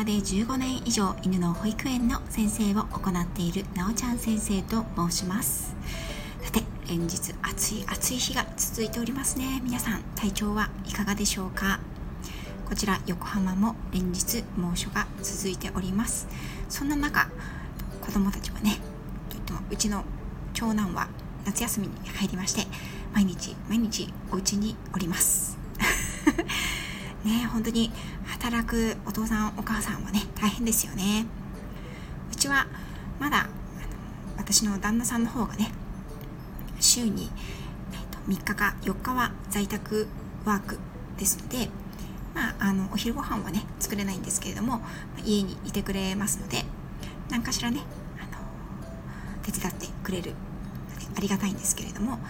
[0.00, 5.76] まで15年以上犬の保育園の先生を行っているなおちゃん先生と申します。
[6.40, 9.60] さて連日暑い暑い日が続いておりますね。
[9.62, 11.80] 皆さん体調はいかがでしょうか？
[12.66, 16.26] こちら横浜も連日猛暑が続いております。
[16.70, 17.28] そんな中
[18.00, 18.78] 子供たちはね
[19.28, 20.04] といってもうちの
[20.54, 21.08] 長男は
[21.44, 22.62] 夏休みに入りまして
[23.12, 25.58] 毎日毎日お家におります。
[27.22, 27.92] ね本当に
[28.40, 31.26] 働くお父さんお母さんはね大変ですよね。
[32.32, 32.66] うちは
[33.18, 33.48] まだ
[34.38, 35.70] 私の旦那さんの方がね
[36.80, 37.30] 週に、
[37.92, 40.08] えー、と3日か4日は在宅
[40.46, 40.78] ワーク
[41.18, 41.68] ですので
[42.32, 44.80] まあ、あのお昼ご飯はね作れないんですけれども
[45.24, 46.58] 家にいてくれますので
[47.28, 47.80] 何かしらね
[48.18, 48.38] あの
[49.42, 50.34] 手伝ってくれる
[51.16, 52.20] ありがたいんですけれども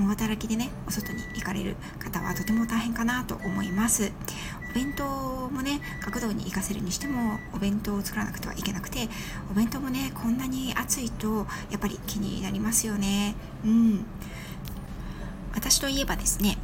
[0.00, 4.12] 共働きでねお外に行かれる方はとても大変かなと思います。
[4.70, 9.08] お弁当もね学童に行かせるにしてもお弁当を作らなくてはいけなくて
[9.50, 13.34] お弁当もねこんなに暑いとやっぱり気になりますよね。
[13.64, 14.06] うん。
[15.52, 16.56] 私といえばですね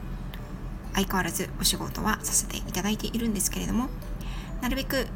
[0.94, 3.88] 相変わらずお仕事はさせていただいているんですけれども
[4.62, 5.08] なるべく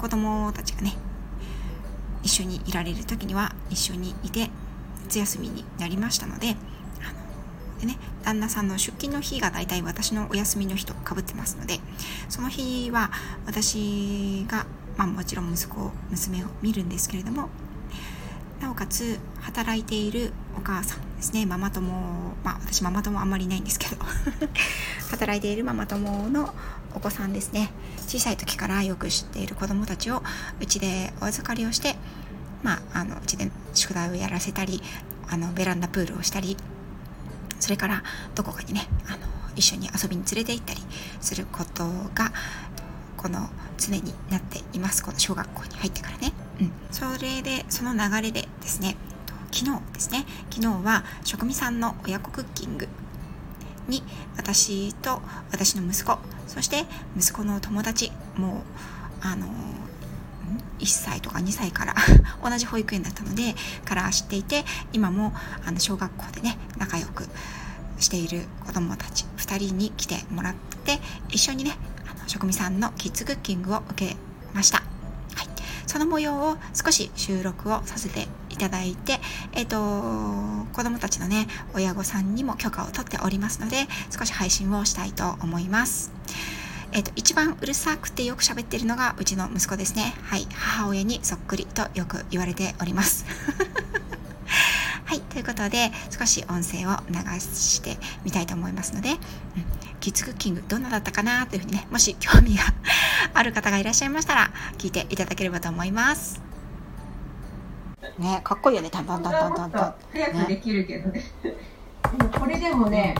[0.00, 0.96] 子供たちがね
[2.24, 4.50] 一緒にいられる時には一緒にいて
[5.04, 6.56] 夏休みになりましたので
[7.80, 11.80] でね旦那さんの出勤の日が大体私のお休みの日とかぶってますので
[12.28, 13.10] その日は
[13.46, 17.48] 私が、まあ、もちろん息子娘を見るんですけれども
[18.60, 21.90] なおかつ働いているお母さんですねママ友
[22.42, 23.96] まあ私ママ友あんまりいないんですけど
[25.10, 26.54] 働いているママ友の
[26.94, 27.70] お子さんですね
[28.06, 30.22] 小さい時からよく知っている子どもたちを
[30.60, 31.96] うちでお預かりをして
[32.62, 34.82] まああのうちで宿題をやらせたり
[35.28, 36.56] あのベランダプールをしたり
[37.64, 38.02] それから
[38.34, 39.16] どこかにねあの
[39.56, 40.80] 一緒に遊びに連れて行ったり
[41.22, 41.84] すること
[42.14, 42.30] が
[43.16, 43.48] この
[43.78, 45.02] 常になっています。
[45.02, 48.96] この小学校に入ってからね、うん、それでその流れでですね
[49.50, 50.26] 昨日ですね。
[50.50, 52.86] 昨日は職味さんの親子クッキング
[53.88, 54.02] に
[54.36, 56.84] 私と私の息子そして
[57.16, 58.60] 息子の友達もう
[59.22, 59.46] あの
[60.78, 61.94] 1歳とか2歳から
[62.42, 63.54] 同じ保育園だったので
[63.84, 65.34] から知っていて今も
[65.66, 67.28] あの小学校でね仲良く
[67.98, 71.76] している子どもたち2人に来てもらって一緒にね
[72.10, 74.16] あの職味さんのキッズクッキングを受け
[74.52, 74.84] ました、は
[75.44, 75.48] い、
[75.86, 79.18] その模様を少し収録をさせていただいて、
[79.52, 86.13] えっ、ー、と、子供たちのね、親御さんにも許可を取っておりますので、少し配信をしたいと思います。
[86.94, 90.14] えっ、ー、と、一番うるさくてよく喋ってるのがうちの息子ですね。
[90.22, 90.46] はい。
[90.54, 93.26] 母親にそっくりとよく言われております。
[95.04, 95.20] はい。
[95.20, 99.18] ということで、少し音声を流してみたいと思いますので、うん、
[99.98, 102.62] キッズクッキングどんなだったかなというふうにね、もし興味が
[103.34, 106.40] ある方がいらっしゃいましたら、聞いていただければと思います。
[108.18, 111.50] ねかっこいいよねタンタンタンタンタンタン早くできるけどねで
[112.22, 113.16] もこれでもね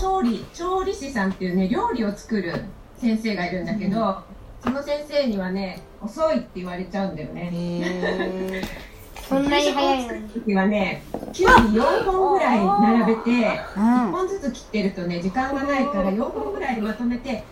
[0.00, 2.64] 調理調理師さんっていうね料理を作る
[3.00, 4.14] 先生がいるんだけど、うん、
[4.62, 8.62] その先生にはね遅いって言われちゃうんだよね。
[9.28, 11.02] そんなに早い時はね
[11.34, 13.30] きゅうり4本ぐらい並べて、
[13.74, 17.44] 1本ずつ切ってるとね時間がないから4本ぐらいまとめて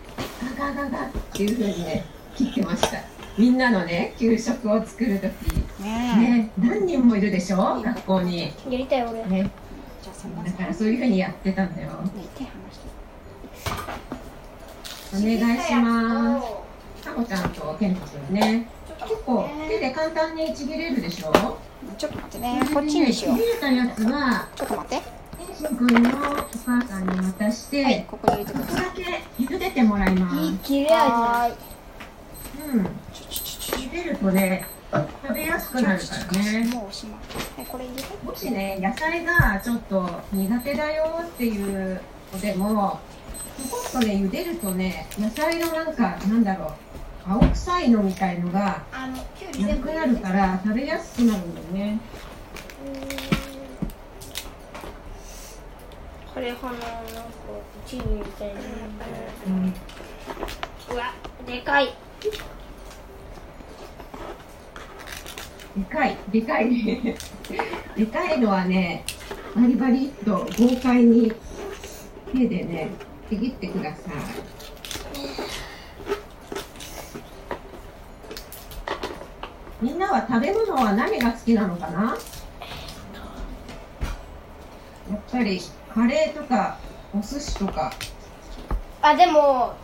[0.57, 2.03] ガガガガっていうふうにね
[2.35, 2.97] 切ってました。
[3.37, 5.83] みんなのね給食を作る時。
[5.83, 7.79] ね何人もいるでしょ？
[7.83, 8.45] 学校に。
[8.45, 9.23] やりたい俺。
[9.25, 9.49] ね。
[10.43, 11.89] だからそういうふうにやってたんだよ
[15.13, 17.05] お願いします。
[17.05, 18.67] かこちゃんと健太くんね。
[18.99, 21.31] 結構手で簡単にちぎれるでしょ？
[21.97, 22.61] ちょっと待ってね。
[22.73, 23.35] こっちにしよう。
[23.37, 25.17] ちぎれたやつはちょっと待って。
[25.59, 26.13] 健くんのお
[26.65, 28.85] 母さんに渡して、はい、ここに入れてください。
[28.85, 29.05] ここだ
[29.37, 30.37] け茹でてもらいます。
[30.37, 31.55] いい切れ味。
[32.73, 32.85] うん。
[33.13, 36.65] 茹でるとね食べやすくなるからね。
[36.73, 37.65] もうおしまい。
[37.65, 38.09] これ入れて。
[38.23, 42.01] もしね、野菜がちょっと苦手だよっていう
[42.33, 42.99] のでも、
[43.57, 46.71] ちょっとね、茹でるとね、野菜のなんか、なんだろう、
[47.29, 51.99] 青臭いのみたいのがなくなるから食べやすくなるんだよね。
[56.33, 56.93] これ花なんか
[57.85, 58.61] チームみたいな。
[59.47, 59.73] うん、
[60.93, 61.13] うわ、
[61.45, 61.95] でかい。
[65.75, 67.15] でかい、でかいね。
[67.97, 69.03] でかいのはね、
[69.55, 71.31] バリバリっと豪快に
[72.31, 72.91] 手でね、
[73.29, 74.13] ちぎってください。
[79.81, 82.17] みんなは食べ物は何が好きなのかな？
[85.11, 85.61] やっぱり
[85.93, 86.77] カレーとか
[87.13, 87.91] お寿司とか。
[89.01, 89.75] あでも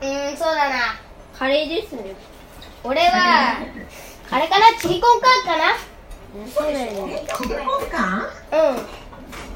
[0.00, 1.00] うんそうだな。
[1.36, 2.14] カレーですね。
[2.84, 3.56] 俺は
[4.30, 5.76] あれかなチリコンカーンかな。
[6.48, 8.26] そうだよねチリコンカンうん。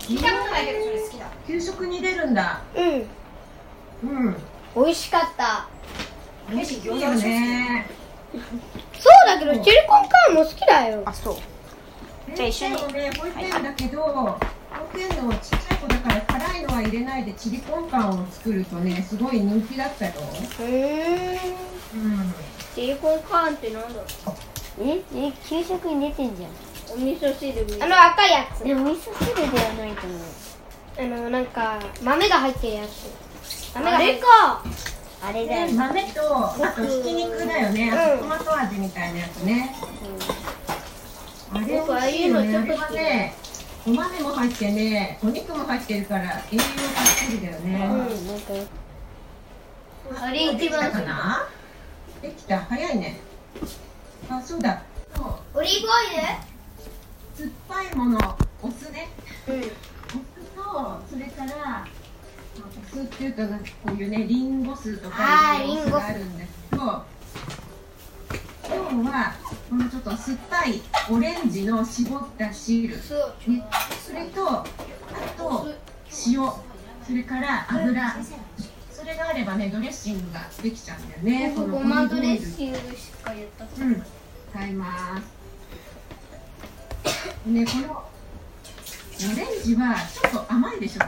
[0.01, 1.14] 聞いたことないけどそれ好きだ
[1.47, 2.63] 給食に出るんだ。
[2.75, 3.07] うん。
[4.11, 4.37] うん。
[4.77, 5.67] 美味しかった。
[6.51, 7.87] 美味しいよね。
[8.33, 11.03] そうだけどチリコンカーンも好きだよ。
[11.07, 11.37] あそう。
[12.35, 12.77] じゃあ一緒に。
[12.77, 12.87] 保
[13.27, 14.39] 育園だけど保
[14.93, 20.13] 育園のちっちゃい子だから辛いのは入れないでチリコンカンを作るとねすごい人気だったよ。
[20.17, 20.67] うー。
[20.67, 22.35] んうん。
[22.75, 24.01] チリコンカーンってなんだ
[24.81, 25.03] え？
[25.15, 25.33] え？
[25.49, 26.51] 給食に出てんじゃん。
[26.93, 28.65] お味噌汁あの赤いやつ。
[28.65, 30.21] でも味噌汁ではないと思う
[30.97, 33.11] あのなんか豆が入ってるやつ。
[33.75, 34.27] 豆が入ってる。
[35.23, 35.67] あれだよ。
[35.67, 37.91] で豆とあとひき肉だよね。
[37.93, 38.19] あうん。
[38.19, 39.75] とトマト味みたいなやつね。
[41.53, 42.57] あれ僕ああ美味しいよね。
[42.57, 42.97] あれちょっと好き。
[42.97, 43.35] はね
[43.87, 45.19] お豆も入ってね。
[45.23, 46.27] お肉も入ってるから栄
[46.57, 46.63] 養たっ
[47.27, 47.99] ぷりだよね、なん
[50.19, 50.79] かあれ一できた。
[50.79, 51.49] 番かな
[52.23, 52.61] できた。
[52.61, 53.21] 早いね。
[54.31, 54.83] あそうだ。
[55.55, 55.91] オリーブオ
[57.37, 58.19] 酸っぱいもの。
[58.63, 59.09] お酢ね。
[59.49, 59.73] イルうん
[61.47, 61.87] から
[62.57, 62.61] お
[62.97, 67.05] 酢っていうとなんかこういうねリンゴ酢とかいうお酢があるんですけど今
[69.03, 69.35] 日は
[69.69, 70.81] このちょっと酸っぱい
[71.11, 73.35] オレンジの絞った汁、ね、そう。
[74.03, 74.65] それとあ
[75.37, 75.67] と
[76.27, 76.51] 塩。
[77.07, 78.17] それから油。
[78.91, 81.53] それがあればねドレッシングができちゃうんだよね。
[81.55, 84.03] このごまドレッシングしかやったことうん、
[84.51, 85.25] 使います。
[87.47, 87.97] ね、このオ
[89.37, 91.03] レンジはちょっと甘いでしょ。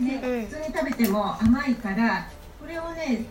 [0.00, 0.46] ね、うん。
[0.46, 2.28] 普通に食べても甘いから、
[2.60, 3.24] これをね、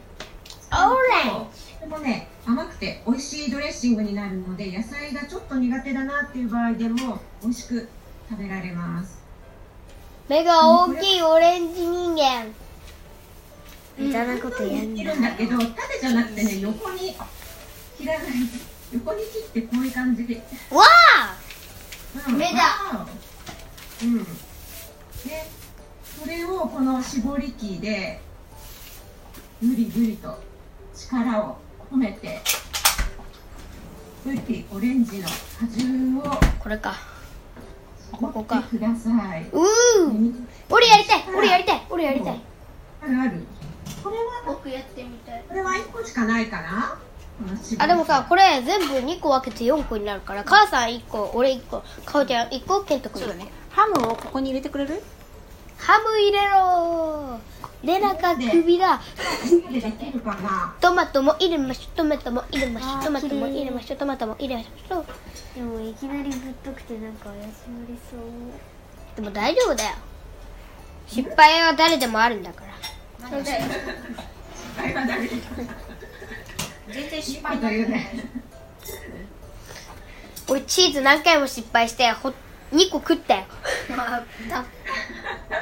[0.72, 1.50] オレンと
[1.82, 7.90] てもね、甘くて美味しいドレッシングになるので、野菜がちょっと苦手だなっていう場合でも美味しく
[8.30, 9.20] 食べられます。
[10.30, 12.48] 目が大きいオレンジ人間。
[13.98, 15.04] 無駄なことやんい。
[15.04, 17.16] なるんだけど、縦じゃなくてね、横に
[17.98, 18.28] 切らない。
[18.94, 20.36] 横に切ってこういう感じで。
[20.70, 20.84] わ
[21.18, 21.36] あ！
[22.30, 22.38] うん。
[22.38, 23.06] 目だ。
[24.02, 24.24] うん。
[24.24, 24.28] で、
[26.22, 28.22] それをこの絞り器で
[29.62, 30.38] ぐりぐりと
[30.94, 31.58] 力を
[31.92, 32.40] 込めて、
[34.26, 36.24] ウッディオレンジの果汁を
[36.60, 36.96] これか。
[38.14, 39.48] 絞ってください。
[39.52, 40.48] うーうん。
[40.70, 41.24] 俺やりたい。
[41.36, 41.82] 俺やりたい。
[41.90, 42.42] 俺やりたい。
[43.02, 43.44] あるある。
[44.04, 45.44] これは僕やってみたい。
[45.48, 47.00] これは一個しかないかな？
[47.80, 53.52] あでもさこれ全部2個分けて4個になるから母さん1個俺1個かおちゃん1個ケント君そうだね。
[53.72, 55.02] ハムをここに入れてくれる？
[55.82, 57.40] ハム入れろ
[57.84, 59.02] レナか首だ。
[60.80, 65.06] トマトも入れましょトマトも入れましょトマトも入れましょトマトも入れましょ
[65.56, 69.90] でもいきなりぶっとくてなんか怪しまれそうでも大丈夫だよ
[71.08, 72.64] 失敗は誰でもあるんだか
[73.20, 73.66] らそうだよ
[74.78, 75.30] 会話だけ。
[76.94, 78.26] 全然失というね。
[80.50, 82.34] 俺チーズ何回も失敗してほ
[82.72, 83.44] 2個食ったよ。
[83.88, 83.98] 食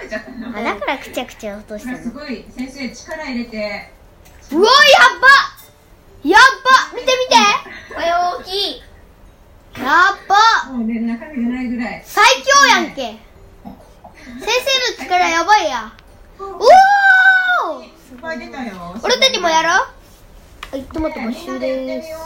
[0.01, 0.57] べちゃったの。
[0.57, 1.97] あだからくちゃくちゃ落としたの。
[1.97, 3.99] すごい先生力入れて。
[4.51, 4.69] うわや
[5.17, 5.27] っば
[6.29, 6.41] やっ
[6.91, 8.81] ば見て見てこれ大きい
[9.77, 13.19] やっばもうね中身がないぐらい最強やんけ先
[14.97, 15.93] 生の力やばいや
[16.39, 19.71] おおいっぱい出たよ俺たちもやろう
[20.71, 22.17] はいトマト没収みんなでやってですみよ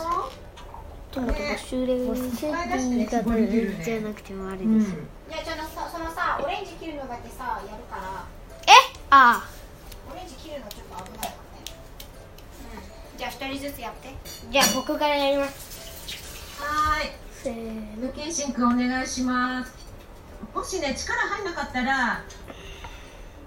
[1.12, 4.87] トマト没収でもうすセーフィー方じゃなくてもあるでしょ、ううんい
[5.31, 8.25] やちょっとさそのさオレンジ切るのだけさやるから。
[8.67, 8.71] え？
[9.09, 9.47] あ
[10.11, 11.35] オレンジ切るのちょっと危ないからね。
[13.13, 13.17] うん。
[13.17, 14.13] じゃあ一人ずつやって。
[14.51, 16.61] じゃあ僕からやります。
[16.61, 17.11] はーい。
[17.31, 17.55] せー
[17.99, 18.07] の。
[18.07, 19.73] 無検診くんお願いします。
[20.53, 22.23] もしね力入んなかったら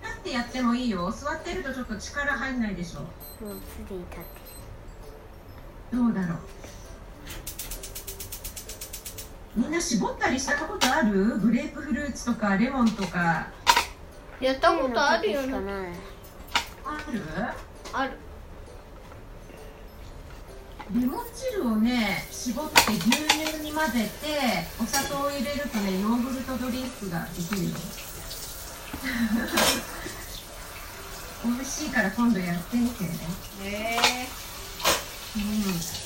[0.03, 1.11] 立ってやってもいいよ。
[1.11, 3.01] 座ってるとちょっと力入んないでしょ。
[3.01, 4.27] もうすでに立って
[5.97, 6.39] どうだろう
[9.57, 11.39] みんな絞ったりしたことある？
[11.39, 13.49] グレープフルーツとかレモンとか。
[14.41, 15.95] やったことあるよね。
[16.85, 17.23] ある？
[17.93, 18.13] ある。
[20.95, 27.77] レモン汁をね絞って牛乳に混ぜてお砂糖を入れるとねヨーグルトドリンクができるよ。
[31.45, 33.11] 美味しいから今度やってみてね。
[33.65, 33.99] へ
[35.37, 36.06] うん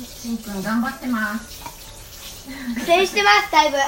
[0.00, 1.62] しんくん頑張ってます。
[2.74, 3.76] 苦戦してますだいぶ。
[3.76, 3.86] 頑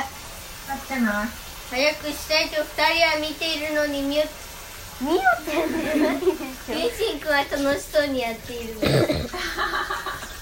[0.69, 1.71] 張ってます。
[1.71, 4.25] 早くしたいと二人は見ているのに見よ
[5.01, 5.53] 見よって
[6.73, 8.75] ケンシン君は楽しそうにやっている。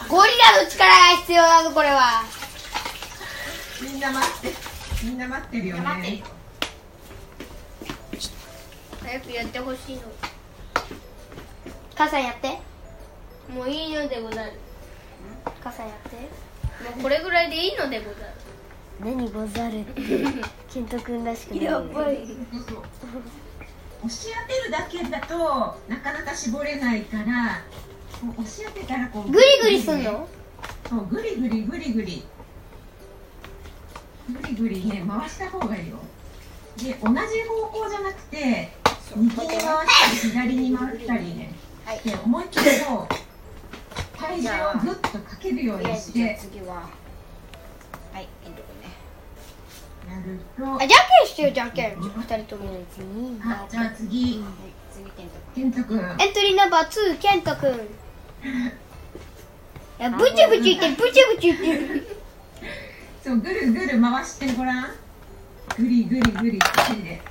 [0.09, 2.25] ゴリラの力が必要なのこれは。
[3.81, 4.55] みんな待って。
[5.05, 6.17] みんな待ってるよね。
[6.17, 6.27] よ
[9.01, 10.03] 早くやってほしいの。
[11.95, 12.59] 母さんやって。
[13.49, 14.53] もういいのでござる
[15.63, 16.17] 傘やって。
[16.17, 18.27] もうこれぐらいでいいのでござる。
[19.01, 20.03] 何ござるって。
[20.73, 21.65] ケント君らしくない。
[21.65, 22.19] やばい。
[24.05, 27.63] 押し当てるだけだとなかなか絞れないから
[28.37, 30.29] 押し当てたらこうグリグリすんの？
[30.89, 32.25] そうグリグリグリグリ。
[34.29, 35.99] グリグリね回した方がいいよ。
[36.79, 37.15] で同じ
[37.45, 38.73] 方向じゃなくて
[39.15, 41.53] 右に回したり左に回ったりね、
[42.05, 43.15] で思いっきりこう
[44.33, 46.21] 体重をグッとかけるようにして。
[46.21, 46.89] や次は。
[48.13, 48.89] はいエンド君ね。
[50.81, 51.97] あじゃんけんしてよじゃんけん。
[51.97, 52.71] 二人とも。
[53.43, 54.41] あじゃあ次。
[54.41, 54.53] はい
[54.93, 55.99] 次ケントケント君。
[55.99, 57.71] エントリーナンバー2ケント君。
[60.01, 62.17] いやブチブチ言ってるブチブチ言ってる。
[63.23, 64.87] そうぐるぐる回してごらん。
[65.77, 67.23] グリグリグリってね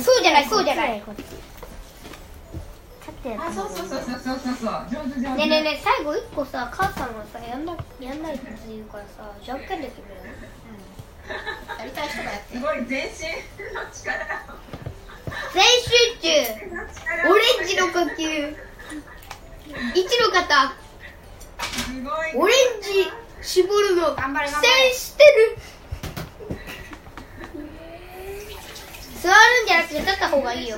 [0.00, 1.02] そうじゃないそうじゃない。
[1.04, 1.12] こ
[3.24, 4.70] ってやあそうそうそうそうそうそうそう。
[4.92, 10.04] 上手上手ねえねえねえ最後一個さ母さんがさやんなやんないって言うからさじゃんけんできる
[11.78, 12.56] やりたい人がやって。
[12.58, 14.44] すごい全身の力。
[15.54, 15.88] 全集
[16.20, 16.28] 中。
[17.30, 18.56] オレンジの呼吸。
[19.94, 20.74] 一の方。
[21.62, 25.56] すごいオレンジ絞るの頑張れ頑張苦れ戦してる。
[29.22, 30.76] 座るんじゃなくて立った方がいいよ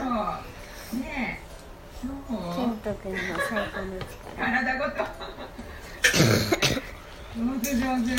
[2.28, 2.66] ケそう。
[2.66, 3.18] ント君の
[3.49, 4.90] 最高の力体ごと
[7.37, 8.12] 上手上手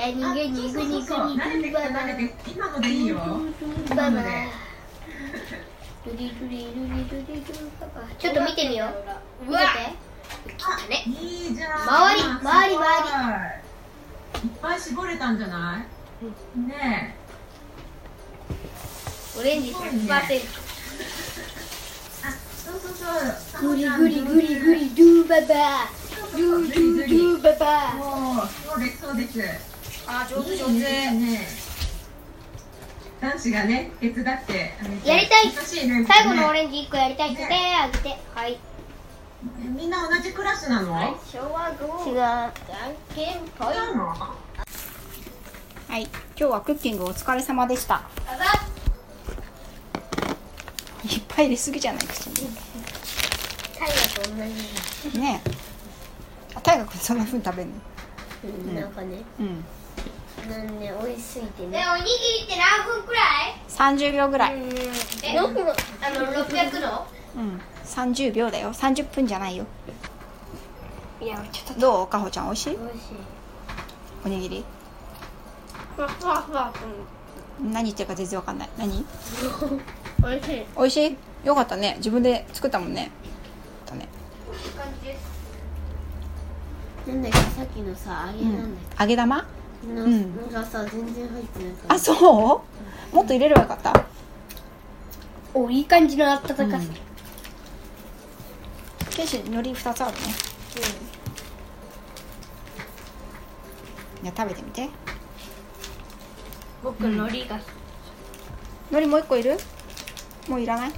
[0.00, 3.24] え逃げ逃げ逃げそう慣れてきた慣れてきた今のでいいよバ
[3.94, 4.26] イババル
[6.16, 7.42] リルリルリルリル
[7.80, 9.66] ババちょっと見てみよう見てて
[10.64, 11.10] あねい
[11.50, 12.88] いじゃん周り周りすご
[14.38, 17.14] いっぱい絞れたんじゃないね
[19.36, 19.78] えオレンジ100%
[20.14, 20.67] あそうそうそう
[23.60, 25.88] グリグリグリグリドゥババ。
[26.32, 27.94] ドゥドゥドゥババ。
[27.94, 29.00] もうそうです。
[29.00, 29.40] そうです
[30.06, 30.50] あ上手。
[30.50, 31.10] 上いい手。
[31.10, 31.48] ね
[33.20, 35.50] 男子がね手伝ってやりたい。
[36.06, 37.32] 最後のオレンジ1個やりたい。
[37.32, 38.16] って手あげて。
[38.34, 38.58] はい。
[39.76, 40.94] みんな同じクラスなの、
[41.32, 42.52] 昭和5違うじゃん
[43.14, 43.68] けんぽい
[45.88, 46.02] はい。
[46.02, 48.02] 今日はクッキングお疲れ様でした。
[48.26, 48.57] ババいっぱい
[51.42, 52.34] 入れすぎじゃない口に。
[53.78, 54.36] タイガと同
[55.12, 55.50] じねえ。
[56.56, 57.74] あ大学そんな風に食べるの？
[58.44, 59.22] うんなんかね。
[59.40, 59.64] うん。
[60.48, 61.78] な美味しすぎてね。
[61.84, 64.54] えおにぎりって何分くらい？30秒ぐらい。
[65.24, 67.60] えどこあの600度うん。
[67.84, 68.72] 30秒だよ。
[68.72, 69.66] 30分じゃないよ。
[71.20, 72.70] いやちょっどうかほちゃん美味しい？
[72.70, 73.16] 美味しい。
[74.24, 74.64] おにぎり？
[75.96, 76.72] とふわふわふわ
[77.60, 78.68] 何言ってるか全然わかんない。
[78.78, 79.04] 何？
[80.22, 80.64] おいしい。
[80.76, 81.16] 美味しい？
[81.46, 81.94] よかったね。
[81.98, 83.10] 自分で作ったもんね。
[83.86, 84.08] だね。
[84.76, 87.08] 感じです。
[87.08, 89.46] なんだっけさっきのさ揚げなんだっ揚げ玉？
[89.82, 89.94] け、ん。
[89.96, 92.12] なんかさ全然入ってなかったあそ
[93.12, 93.16] う？
[93.16, 94.04] もっと入れればよかった？
[95.54, 96.80] おいい感じの温かさ、うん。
[99.10, 100.18] ケンシ海苔2つあるね。
[104.22, 104.88] じゃあ食べてみて
[106.82, 107.56] 僕海苔が。
[108.90, 109.58] 海苔もう一個いる？
[110.48, 110.92] もういらない？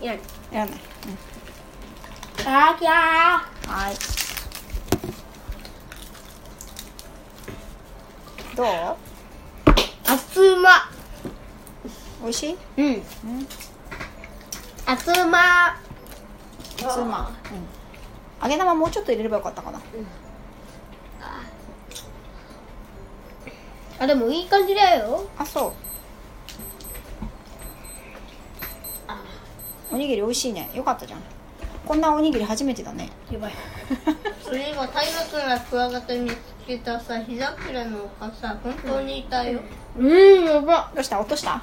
[0.00, 0.14] いや。
[0.14, 0.18] い
[0.52, 0.74] らない、
[2.46, 3.94] あーきゃうん、はい。
[8.56, 8.66] どう？
[8.66, 8.96] ー
[10.12, 10.70] 熱うま
[12.22, 12.56] 美味しい？
[12.76, 12.86] うん。
[12.86, 13.02] うん。
[14.86, 15.76] 熱うま
[16.76, 17.66] 普通まうん。
[18.42, 19.80] 揚げ玉もうちょっと入れればよかったかな
[24.02, 25.28] あでもいい感じだよ。
[25.38, 25.72] あそう。
[29.94, 30.68] おにぎり美味しいね。
[30.74, 31.20] よかったじゃん。
[31.86, 33.10] こんなおにぎり初めてだね。
[33.30, 33.52] やばい。
[34.42, 36.34] それ今大河君がクワガタ見つ
[36.66, 39.60] けたさ膝くらの丘さ本当にいたよ。
[39.96, 40.90] うんやば。
[40.94, 41.62] どうした落とした？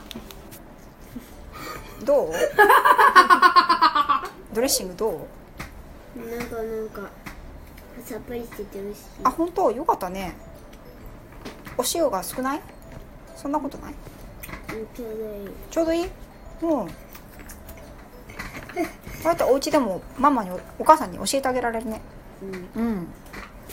[2.06, 2.32] どう？
[4.54, 5.14] ドレッシングどう？
[6.20, 7.02] なんかなんか
[8.06, 9.02] さっぱりしてて美味しい。
[9.26, 9.70] あ本当？
[9.72, 10.38] よかったね
[11.80, 12.62] お塩が少ない？
[13.38, 13.94] そんなことない？
[13.94, 15.50] うんちょうどいい。
[15.72, 16.04] ちょうどいい？
[16.04, 16.10] うん。
[16.10, 16.92] こ
[19.24, 22.02] うやってお家でもママにおお母さんに教えてあげられるね。
[22.42, 22.70] うん。
[22.76, 23.08] うん。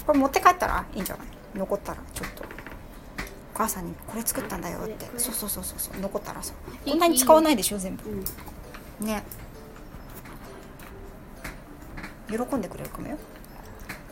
[0.07, 1.27] これ持って帰ったらいいんじゃない？
[1.57, 2.45] 残ったらちょっと。
[2.45, 5.07] お母さんにこれ作ったんだよって。
[5.19, 6.01] そうそうそうそうそう。
[6.01, 6.55] 残ったらさ。
[6.85, 7.79] こんなに使わないでしょ？
[7.79, 8.09] 全部。
[8.09, 8.15] う
[9.03, 9.07] ん。
[9.07, 9.25] ね。
[12.29, 13.19] 喜んでくれるかもよ。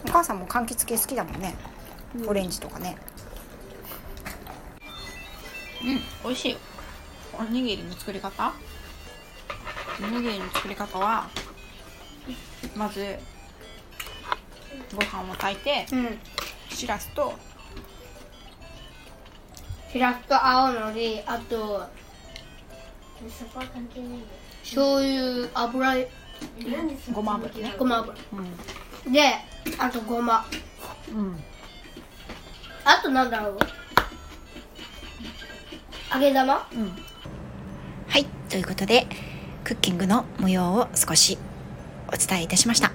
[0.05, 1.55] お母さんも柑橘系好きだもんね、
[2.27, 2.97] オレンジとかね
[5.85, 6.01] うん。
[6.25, 6.53] 美味しい。
[6.53, 6.59] よ
[7.39, 8.53] おにぎりの作り方？
[10.01, 11.29] おにぎりの作り方は
[12.75, 13.17] まず
[14.95, 16.19] ご飯を炊いてうん。
[16.71, 17.33] しらすと
[19.93, 21.87] しらすと青のりあと
[23.29, 24.23] そこは関係ないんだよ。
[24.63, 26.07] 醤油油
[27.13, 27.75] ごま油ね。
[27.79, 28.15] ごま油。
[29.07, 29.35] うで
[29.79, 30.45] あとごま。
[31.13, 31.45] ん、うん、
[32.85, 33.59] あとなんだろう？
[36.15, 36.69] 揚げ玉？
[36.73, 36.93] うん
[38.07, 39.09] はい、ということで、
[39.65, 41.39] クッキングの模様を少し
[42.07, 42.93] お伝えいたしました。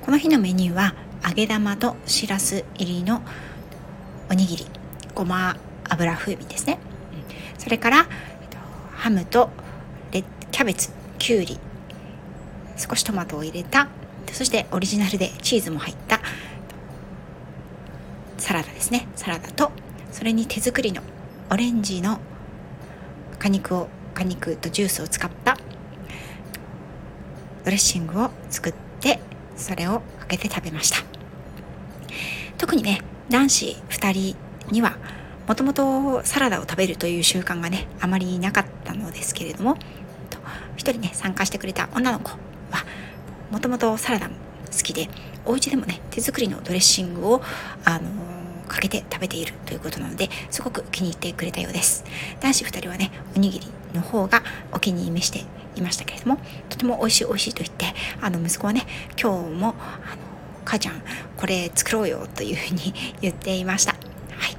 [0.00, 0.94] この日のメニューは、
[1.26, 3.20] 揚げ玉としらす入りの
[4.30, 4.66] おにぎり、
[5.12, 5.56] ごま
[5.88, 6.78] 油風味ですね。
[7.54, 8.04] うんそれから、えっ
[8.48, 8.58] と
[8.94, 9.50] ハムと
[10.12, 11.58] レキャベツ、きゅうり、
[12.76, 13.88] 少しトマトを入れた、
[14.30, 16.20] そしてオリジナルでチーズも入った
[18.38, 19.08] サラダですね。
[19.16, 19.72] サラダと、
[20.12, 21.02] それに手作りの
[21.50, 22.20] オレンジの
[23.42, 25.56] 果肉を果肉とジュースを使った
[27.64, 29.18] ドレッシングを作って
[29.56, 30.98] それをかけて食べました。
[32.56, 34.36] 特にね男子2人
[34.70, 34.96] には
[35.48, 40.38] もともとサラダを食べるという習慣がねあまりなかったのですけれどもと
[40.76, 42.38] 一人ね参加してくれた女の子は
[43.50, 44.36] もともとサラダも
[44.70, 45.08] 好きで
[45.44, 47.42] お家でもね手作りのドレッシングを
[47.84, 48.41] あの
[48.72, 52.04] かけて食べているということなのですごく気に入ってくれたようです。
[52.40, 55.44] 男子2人はねおにぎりの方がお気に召して
[55.76, 56.38] いましたけれども
[56.70, 57.86] とても美味しい美味しいと言って
[58.20, 58.86] あの息子はね
[59.20, 60.22] 今日もあの
[60.64, 61.02] 母ちゃん
[61.36, 63.92] これ作ろうよというふうに 言っていました。
[63.92, 63.98] は
[64.48, 64.56] い。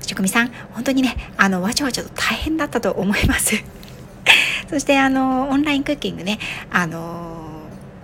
[0.00, 3.62] 職味さん本当にねあのわちゃわちゃと大変だったと思います。
[4.68, 6.38] そしてあのオンラインクッキングね
[6.70, 7.46] あの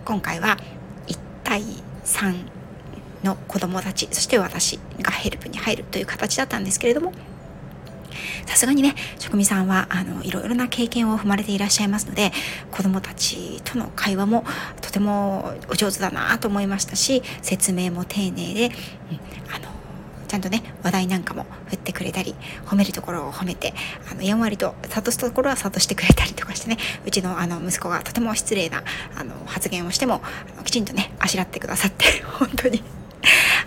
[0.05, 0.59] 今回は
[1.07, 1.62] 1対
[2.05, 2.58] 3
[3.25, 7.13] の子供たちそして私がヘルプに入るという形だったんですけれども
[8.47, 12.33] さすがにね職味さんはあのいろいろな経験を踏まれていらっしゃいますので
[12.71, 14.45] 子どもたちとの会話も
[14.81, 18.73] とてもお上手だなと思いましたし説明も丁寧で、うん
[19.54, 19.78] あの
[20.28, 22.35] ちゃんとね話題なんかも振ってくれたり
[22.67, 23.73] 褒めるところを褒めて
[24.13, 26.76] あのやんわりと諭すところは諭してくれたりとかしてね
[27.07, 28.85] うちのあの息子がとても失礼な
[29.17, 30.21] あの発言をしても
[30.65, 32.98] きちんとねあしらってくださって本当に。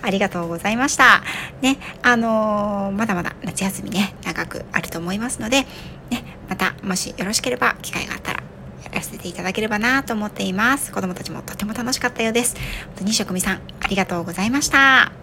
[0.02, 1.24] ありがとうございました。
[1.62, 5.62] ね、あのーまだまだ夏休みね、長くあると思いますので、
[6.10, 8.44] ね、またもしよろしければ機会があったら
[8.84, 10.92] やらせていただければなと思っています。
[10.92, 12.56] 子供たちもとても楽しかったようです。
[12.88, 15.21] 本当に職味さん、ありがとうございました。